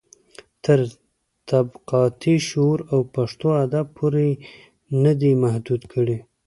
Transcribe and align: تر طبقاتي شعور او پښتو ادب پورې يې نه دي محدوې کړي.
تر 0.63 0.79
طبقاتي 1.49 2.35
شعور 2.47 2.79
او 2.91 2.99
پښتو 3.15 3.47
ادب 3.65 3.85
پورې 3.97 4.25
يې 4.31 4.35
نه 5.03 5.13
دي 5.19 5.31
محدوې 5.43 5.87
کړي. 5.93 6.17